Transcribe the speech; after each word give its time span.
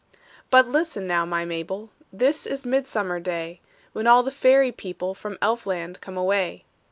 "But 0.49 0.67
listen 0.67 1.05
now, 1.05 1.25
my 1.27 1.45
Mabel, 1.45 1.91
This 2.11 2.47
is 2.47 2.65
midsummer 2.65 3.19
day, 3.19 3.61
When 3.93 4.07
all 4.07 4.23
the 4.23 4.31
fairy 4.31 4.71
people 4.71 5.13
From 5.13 5.37
elfland 5.43 6.01
come 6.01 6.17
away. 6.17 6.65